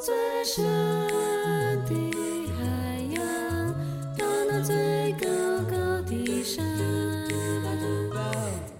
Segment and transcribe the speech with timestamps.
[0.00, 0.64] 最深
[1.86, 1.94] 的
[2.56, 2.62] 海
[3.10, 3.20] 洋，
[4.16, 5.26] 到那最高
[5.70, 6.66] 高的山，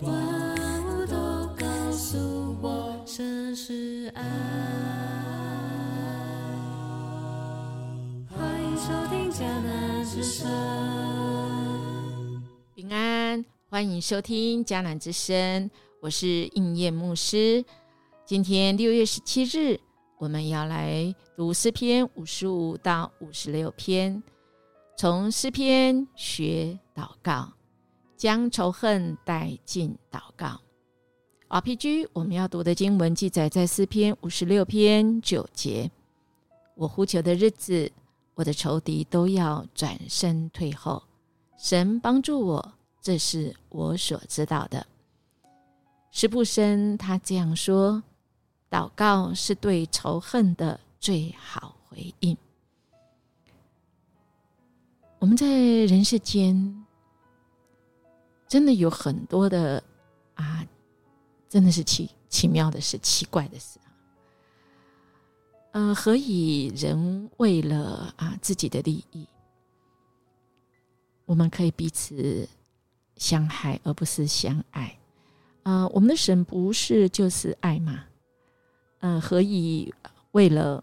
[0.01, 0.11] 万
[0.87, 1.14] 物都
[1.56, 4.22] 告诉我，这是爱。
[8.29, 10.49] 欢迎收听《迦南之声》。
[12.74, 15.71] 平安，欢迎收听迦南之声，
[16.01, 17.65] 我是应验牧师。
[18.24, 19.79] 今天六月十七日，
[20.23, 24.23] 我们要来读诗篇五十五到五十六篇，
[24.97, 27.53] 从诗篇学祷告，
[28.17, 30.61] 将仇恨带进祷告。
[31.49, 35.91] RPG 我们要读的经文记载在诗篇五十六篇九节。
[36.77, 37.91] 我呼求的日子，
[38.37, 41.02] 我的仇敌都要转身退后。
[41.59, 44.87] 神帮助我，这是我所知道的。
[46.13, 48.01] 施布生他这样说：
[48.73, 52.35] 祷告是对仇恨的最好回应。
[55.19, 56.83] 我们在人世间，
[58.49, 59.85] 真的有很多的
[60.37, 60.66] 啊，
[61.51, 63.93] 真的是奇奇妙的事、奇怪的事啊。
[65.72, 69.28] 呃，何以人为了啊自己的利益？
[71.27, 72.48] 我们可以彼此
[73.18, 74.98] 相害，而不是相爱。
[75.62, 78.06] 啊、我们的神不是就是爱吗？
[79.03, 79.92] 嗯、何以
[80.33, 80.83] 为了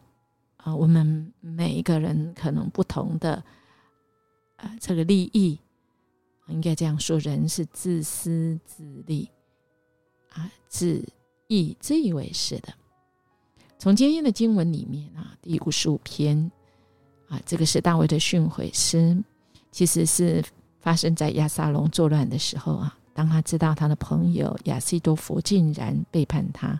[0.57, 3.43] 啊、我们每一个人可能不同的
[4.57, 5.57] 啊、这个利益，
[6.47, 9.29] 应该这样说，人是自私自利
[10.33, 11.01] 啊，自
[11.47, 12.73] 以自以为是的。
[13.77, 16.51] 从今天的经文里面啊，第五十五篇
[17.29, 19.23] 啊，这个是大卫的训诲诗。
[19.71, 20.43] 其实是
[20.79, 22.97] 发生在亚撒龙作乱的时候啊。
[23.13, 26.79] 当他知道他的朋友亚西多弗竟然背叛他，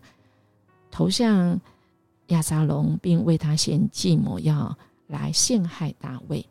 [1.00, 1.58] 投向
[2.28, 6.45] 亚撒龙，并为他献计抹药来陷害大卫，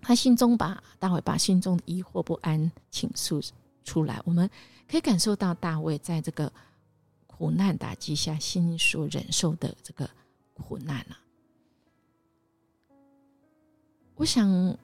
[0.00, 3.40] 他心中把大卫把心中的疑惑不安倾诉
[3.84, 4.20] 出来。
[4.24, 4.50] 我们
[4.88, 6.52] 可以感受到大卫在这个
[7.28, 10.10] 苦难打击下心所忍受的这个
[10.52, 11.16] 苦难啊。
[14.16, 14.76] 我想，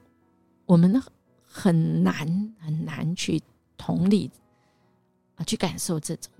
[0.65, 1.03] 我们
[1.45, 3.43] 很难很难去
[3.75, 4.31] 同理
[5.35, 6.31] 啊，去感受这种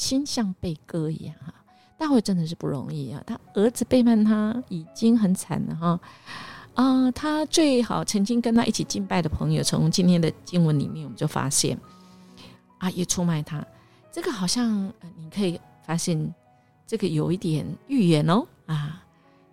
[0.00, 1.52] 心像被割一样哈。
[1.98, 6.00] 大卫真的是不容易啊，他儿子背叛他已经很惨了哈
[6.72, 11.78] 啊，他最好曾经跟他一起敬拜的朋友，从今天的经文里面我们就发现
[12.78, 13.62] 啊，也出卖他。
[14.10, 16.34] 这个好像呃你可以发现，
[16.86, 19.04] 这个有一点预言哦啊。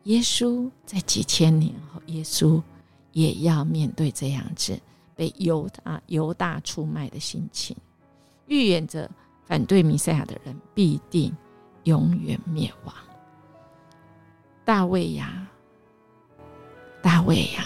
[0.03, 2.63] 耶稣在几千年后，耶稣
[3.11, 4.79] 也要面对这样子
[5.17, 7.75] 被犹大犹大出卖的心情，
[8.45, 9.11] 预言着
[9.47, 11.33] 反对弥赛亚的人必定
[11.85, 12.93] 永远灭亡。
[14.65, 15.47] 大卫呀，
[17.01, 17.65] 大卫呀，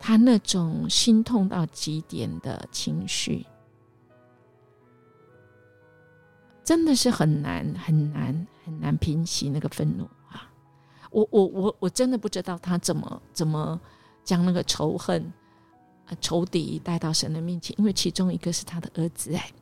[0.00, 3.44] 他那种心痛到极点的情绪，
[6.64, 10.50] 真的是很难很难很难平息那个愤怒啊。
[11.10, 13.78] 我我我我真的不知道他怎么怎么
[14.24, 15.30] 将那个仇恨、
[16.18, 19.52] 仇敌带到神的面前，因为其中一个是他的儿子哎。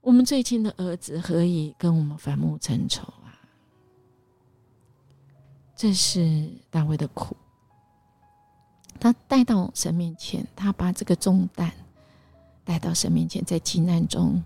[0.00, 3.38] 我们最亲的儿子何以跟我们反目成仇啊？
[5.76, 7.36] 这是大卫的苦。
[8.98, 11.72] 他带到神面前，他把这个重担
[12.64, 14.42] 带到神面前，在急难中，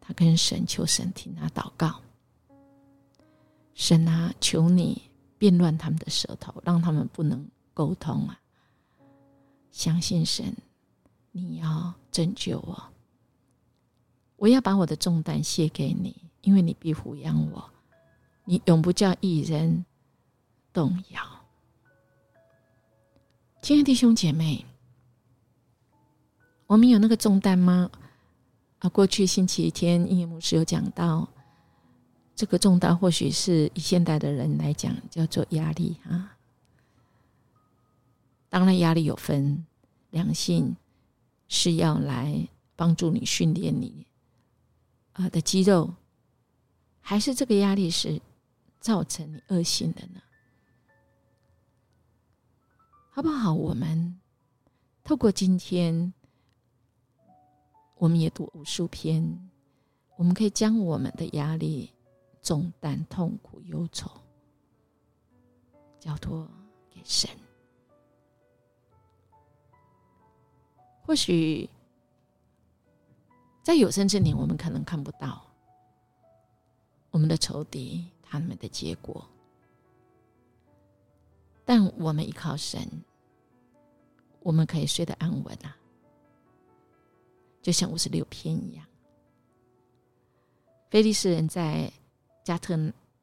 [0.00, 2.00] 他跟神求神听他祷告。
[3.74, 8.40] 神啊，求你变乱他们的舌头，让他们不能沟通啊！
[9.72, 10.54] 相信神，
[11.32, 12.82] 你要拯救我，
[14.44, 17.70] 我要把我的重担卸给你，因为你必抚养我，
[18.44, 19.86] 你永不叫一人
[20.70, 21.22] 动摇。
[23.62, 24.62] 亲爱的弟兄姐妹，
[26.66, 27.90] 我们有那个重担吗？
[28.80, 31.26] 啊，过去星期天，音乐牧师有讲到。
[32.36, 36.36] 这个重担或许是以现代的人来讲叫做压力啊。
[38.50, 39.64] 当然，压力有分，
[40.10, 40.76] 良性
[41.48, 44.06] 是要来帮助你训练你
[45.14, 45.92] 啊的肌肉，
[47.00, 48.20] 还是这个压力是
[48.78, 50.20] 造成你恶性的呢？
[53.10, 53.52] 好不好？
[53.52, 54.20] 我们
[55.02, 56.12] 透过今天，
[57.96, 59.50] 我们也读无数篇，
[60.16, 61.90] 我们可以将我们的压力。
[62.42, 64.10] 重担、痛苦、忧愁，
[65.98, 66.46] 交托
[66.90, 67.30] 给神。
[71.00, 71.66] 或许
[73.64, 75.42] 在有生之年，我们可能看不到
[77.10, 79.26] 我们的仇敌他们的结果。
[81.64, 82.86] 但我们依靠神，
[84.40, 85.74] 我们可以睡得安稳啊，
[87.62, 88.84] 就像五十六篇一样。
[90.90, 91.90] 菲利士人在
[92.44, 92.78] 加特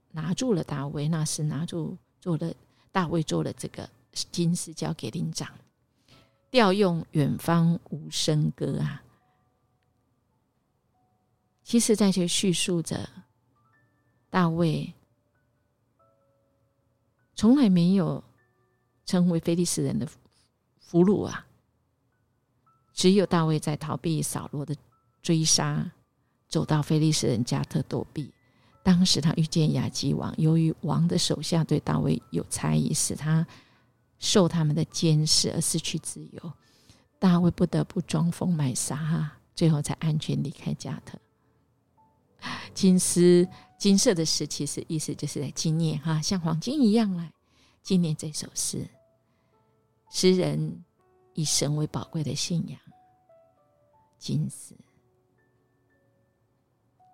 [0.10, 2.52] 拿住了大卫，那是拿住做了
[2.92, 3.88] 大卫做了这个
[4.32, 5.48] 金丝交给灵长，
[6.50, 9.04] 调用远方无声歌啊。
[11.64, 13.10] 其实，在这叙述着
[14.30, 14.94] 大卫
[17.36, 18.24] 从来没有
[19.06, 20.08] 成为菲利斯人的
[20.80, 21.46] 俘虏啊，
[22.94, 24.76] 只有大卫在逃避扫罗的
[25.22, 25.92] 追杀，
[26.50, 28.34] 走到菲利斯人加特躲避。
[28.84, 33.46] 当时他遇见亚基王，由于王的手下对大卫有猜疑，使他
[34.20, 36.54] 受他们的监视而失去自由，
[37.20, 41.18] 大卫不得不装疯卖傻，最后才安全离开加特。
[42.74, 43.48] 金丝
[43.78, 47.32] 金色的丝，其实意思就是在纪念哈，像黄金一样来
[47.82, 48.88] 纪念这首诗。
[50.10, 50.84] 诗人
[51.34, 52.80] 以神为宝贵的信仰，
[54.18, 54.76] 金丝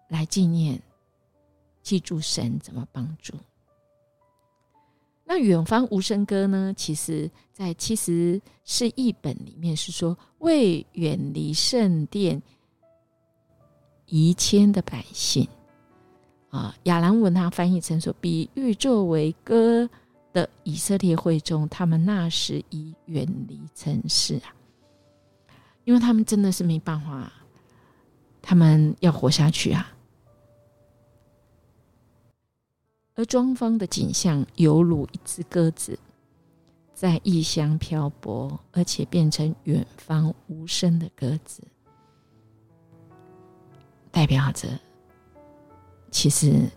[0.10, 0.82] 来纪念，
[1.82, 3.34] 记住神怎么帮助。
[5.24, 6.74] 那远方无声歌呢？
[6.76, 12.42] 其实在其实是一本里面是说，为远离圣殿。
[14.08, 15.48] 移迁的百姓
[16.50, 19.90] 啊，亚兰文他翻译成说，比喻作为歌
[20.34, 24.56] 的以色列会中，他们那时已远离城市啊，
[25.84, 27.32] 因为他们真的是没办法，
[28.42, 29.94] 他们要活下去啊。
[33.16, 35.98] 而庄方的景象犹如一只鸽子
[36.94, 41.62] 在异乡漂泊，而且变成远方无声的鸽子。
[44.28, 44.68] 表着，
[46.12, 46.70] 其实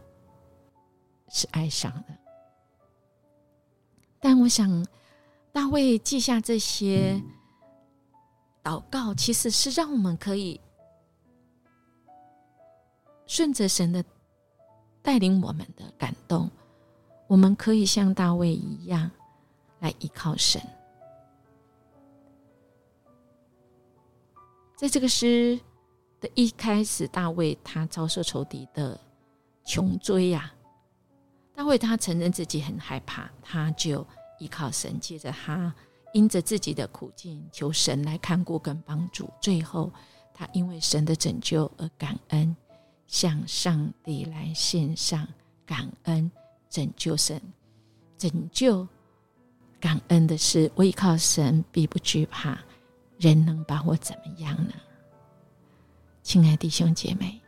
[1.28, 2.16] 是哀伤的。
[4.20, 4.86] 但我想，
[5.52, 7.20] 大卫记下这些
[8.62, 10.60] 祷告，其实是让我们可以
[13.26, 14.04] 顺着神的
[15.02, 16.48] 带领，我们的感动，
[17.26, 19.10] 我们可以像大卫一样
[19.80, 20.62] 来依靠神。
[24.76, 25.60] 在这个诗。
[26.20, 28.98] 的一开始，大卫他遭受仇敌的
[29.64, 30.52] 穷追呀。
[31.54, 34.06] 大卫他承认自己很害怕，他就
[34.38, 34.98] 依靠神。
[35.00, 35.74] 接着他
[36.12, 39.28] 因着自己的苦境，求神来看顾跟帮助。
[39.40, 39.92] 最后，
[40.34, 42.54] 他因为神的拯救而感恩，
[43.06, 45.26] 向上帝来献上
[45.64, 46.30] 感恩。
[46.68, 47.42] 拯救神，
[48.16, 48.86] 拯救
[49.80, 52.56] 感恩的是，我依靠神，必不惧怕。
[53.18, 54.72] 人能把我怎么样呢？
[56.30, 57.40] 亲爱弟兄姐妹，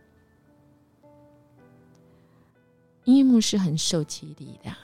[3.04, 4.74] 音乐牧师很受激励的。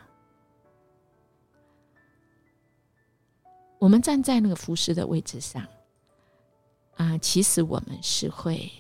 [3.81, 5.67] 我们站在那个服饰的位置上，
[6.95, 8.71] 啊，其实我们是会，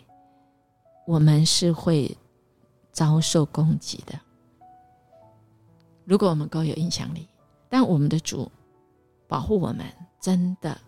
[1.04, 2.16] 我们是会
[2.92, 4.20] 遭受攻击的。
[6.04, 7.26] 如果我们够有影响力，
[7.68, 8.48] 但我们的主
[9.26, 9.84] 保护我们，
[10.20, 10.80] 真的，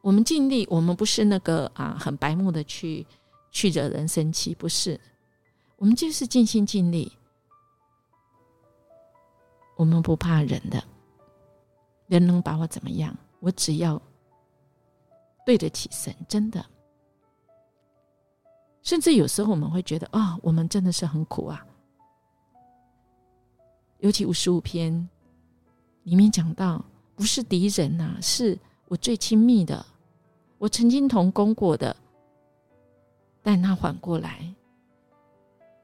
[0.00, 3.06] 我们尽力，我们不是那个啊，很白目的去。
[3.52, 4.98] 去惹人生气，不是？
[5.76, 7.12] 我们就是尽心尽力，
[9.76, 10.82] 我们不怕人的，
[12.06, 13.16] 人能把我怎么样？
[13.40, 14.00] 我只要
[15.44, 16.64] 对得起神，真的。
[18.82, 21.64] 甚至有时候我们会觉得，啊，我们真的是很苦啊。
[23.98, 25.08] 尤其五十五篇
[26.04, 26.84] 里面讲到，
[27.14, 29.84] 不是敌人呐，是我最亲密的，
[30.58, 31.94] 我曾经同工过的。
[33.42, 34.54] 但他缓过来，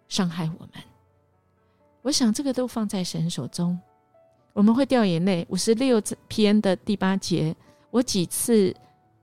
[0.09, 0.85] 伤害我们。
[2.03, 3.79] 我想这个都放在神手中，
[4.53, 5.47] 我们会掉眼泪。
[5.51, 7.55] 五十六篇的第八节，
[7.91, 8.75] 我几次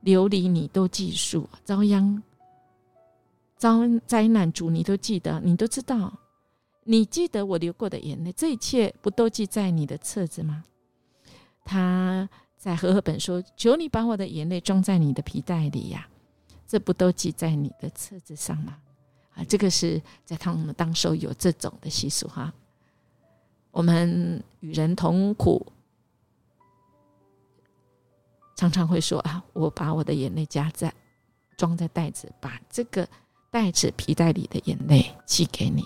[0.01, 2.21] 流离，你都记述；遭殃、
[3.57, 6.13] 遭灾难，主你都记得，你都知道。
[6.83, 10.63] 你记得我流过的眼泪，这一切不都记在你的册子吗？
[11.63, 16.07] 他在和合本说：“求你把我的眼泪装在你的皮带里呀。”
[16.75, 18.77] 这不都记在你的册子上吗？
[19.33, 22.53] 啊，这个是在他们当时有这种的习俗哈。
[23.71, 25.65] 我们与人同苦，
[28.57, 30.93] 常常会说啊，我把我的眼泪夹在
[31.55, 33.07] 装在袋子，把这个
[33.49, 35.81] 袋子皮带里的眼泪寄给你，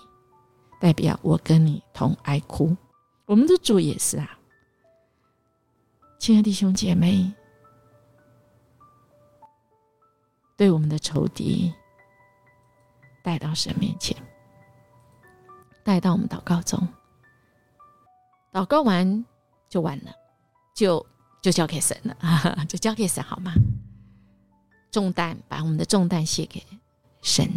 [0.82, 2.76] 代表我跟你同哀哭。
[3.28, 4.40] 我们的主也是啊，
[6.18, 7.32] 亲爱的弟兄姐妹。
[10.60, 11.74] 对我们的仇敌
[13.24, 14.14] 带到神面前，
[15.86, 16.86] 带到我们祷告中。
[18.52, 19.24] 祷告完
[19.70, 20.12] 就完了，
[20.76, 21.06] 就
[21.42, 22.18] 就交给神了，
[22.68, 23.54] 就交给神好吗？
[24.92, 26.62] 重担把我们的重担卸给
[27.22, 27.50] 神，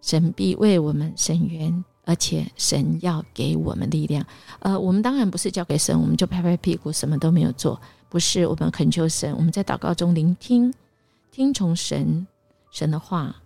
[0.00, 4.24] 神必为我们伸冤，而且神要给我们力量。
[4.60, 10.72] 呃，我们当然不是交给神，我们就拍拍屁股什么都没有做，不是我们恳求神，我们在祷告中聆听，
[11.30, 12.26] 听从神
[12.70, 13.36] 神的话。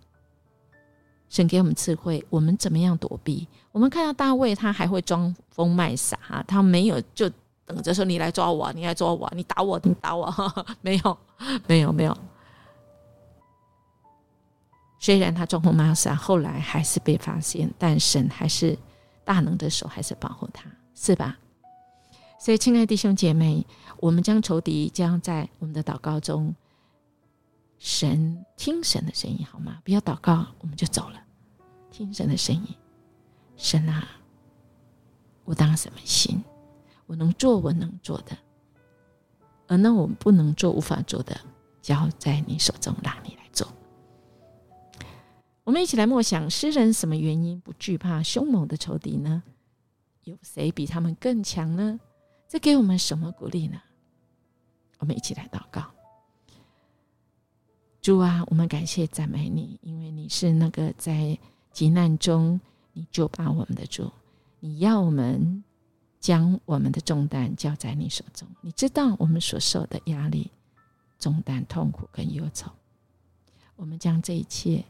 [1.29, 3.47] 神给我们智慧，我们怎么样躲避？
[3.71, 6.15] 我们看到大卫，他还会装疯卖傻，
[6.47, 7.27] 他没有就
[7.65, 10.31] 等着说你来抓我，你来抓我，你打我，你打我，
[10.81, 11.17] 没有，
[11.65, 12.15] 没有，没有。
[14.99, 18.77] 虽然他装疯卖傻，后来还是被发现，但神还是
[19.25, 21.35] 大能的手，还是保护他，是吧？
[22.39, 23.65] 所以，亲爱弟兄姐妹，
[23.97, 26.53] 我们将仇敌将在我们的祷告中。
[27.83, 29.81] 神听神的声音好吗？
[29.83, 31.21] 不要祷告，我们就走了。
[31.91, 32.65] 听神的声音，
[33.57, 34.07] 神啊，
[35.43, 36.41] 我当什么心？
[37.05, 38.37] 我能做我能做的，
[39.67, 41.37] 而那我们不能做、无法做的，
[41.81, 43.67] 交在你手中，让你来做。
[45.65, 49.43] 我们一起来默想：诗人什么原因不惧怕凶猛的仇敌呢？
[50.23, 51.99] 有谁比他们更强呢？
[52.47, 53.81] 这给我们什么鼓励呢？
[54.99, 55.91] 我们一起来祷告。
[58.03, 61.39] 主啊，我们感谢赞美你，因为你是那个在
[61.71, 62.59] 急难中
[62.91, 64.11] 你就把我们的主，
[64.59, 65.63] 你要我们
[66.19, 68.45] 将我们的重担交在你手中。
[68.59, 70.51] 你知道我们所受的压力、
[71.17, 72.69] 重担、痛苦跟忧愁，
[73.77, 74.83] 我们将这一切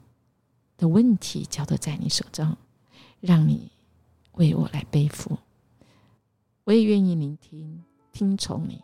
[0.75, 2.57] 的问题交托在你手中，
[3.19, 3.71] 让你
[4.31, 5.37] 为我来背负。
[6.63, 8.81] 我也愿意聆听、听从你，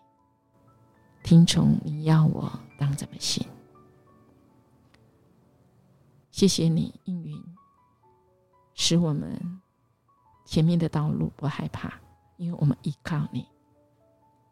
[1.24, 3.44] 听从你要我当怎么行。
[6.40, 7.38] 谢谢你应允，
[8.74, 9.38] 使我们
[10.46, 12.00] 前面的道路不害怕，
[12.38, 13.46] 因为我们依靠你。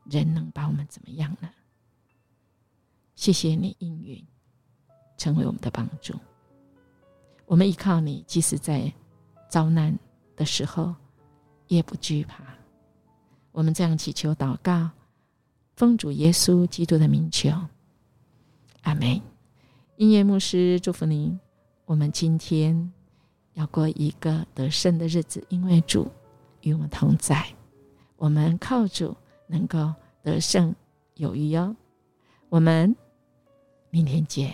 [0.04, 1.50] 人能把我们怎么样呢？
[3.16, 4.22] 谢谢你应允，
[5.16, 6.14] 成为我们的帮助。
[7.46, 8.94] 我们依靠你，即使在
[9.50, 9.98] 遭难
[10.36, 10.94] 的时候，
[11.68, 12.44] 也不惧怕。
[13.54, 14.90] 我们这样祈求祷告，
[15.78, 17.50] 奉主耶稣基督的名求，
[18.82, 19.22] 阿门。
[19.96, 21.40] 音乐牧师祝福您。
[21.88, 22.92] 我们今天
[23.54, 26.12] 要过一个得胜的日子，因为主
[26.60, 27.48] 与我们同在。
[28.18, 29.16] 我们靠主
[29.48, 30.76] 能够得胜
[31.16, 31.74] 有余哦。
[32.50, 32.94] 我们
[33.90, 34.54] 明天见。